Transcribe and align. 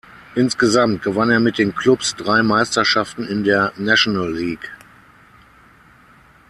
Insgesamt 0.33 1.03
gewann 1.03 1.29
er 1.29 1.39
mit 1.39 1.59
den 1.59 1.75
Cubs 1.75 2.15
drei 2.15 2.41
Meisterschaften 2.41 3.23
in 3.27 3.43
der 3.43 3.71
National 3.77 4.33
League. 4.33 4.73